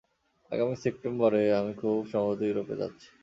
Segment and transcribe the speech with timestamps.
[0.51, 3.07] আগামী সেপ্টেম্বরে আমি খুব সম্ভবত ইউরোপ যাচ্ছি।